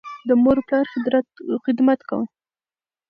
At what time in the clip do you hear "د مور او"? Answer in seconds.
0.27-0.83